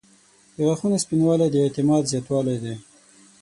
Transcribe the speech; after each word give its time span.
•د 0.55 0.57
غاښونو 0.65 1.01
سپینوالی 1.03 1.47
د 1.51 1.55
اعتماد 1.65 2.03
زیاتوالی 2.11 2.57
دی. 2.63 2.75